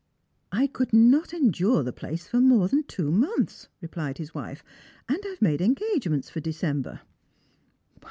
"I 0.51 0.65
could 0.65 0.93
not 0.93 1.31
endure 1.31 1.83
the 1.83 1.93
place 1.93 2.25
for 2.25 2.41
more 2.41 2.67
than 2.67 2.85
two 2.85 3.11
months," 3.11 3.67
replied 3.81 4.17
his 4.17 4.33
wife," 4.33 4.63
and 5.07 5.19
I 5.23 5.27
have 5.29 5.43
made 5.43 5.61
engagements 5.61 6.27
for 6.27 6.39
December." 6.39 7.01